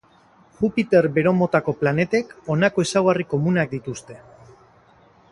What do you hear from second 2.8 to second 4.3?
ezaugarri komunak dituzte.